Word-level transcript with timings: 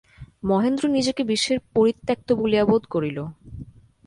মহেন্দ্র 0.43 0.83
নিজেকে 0.87 1.21
বিশ্বের 1.23 1.59
পরিত্যক্ত 1.73 2.27
বলিয়া 2.31 2.63
বোধ 2.65 2.83
করিল। 2.89 3.17